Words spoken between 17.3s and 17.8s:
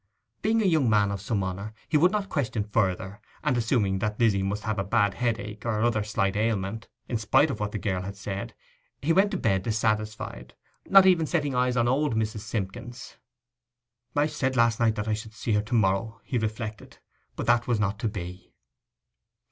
'but that was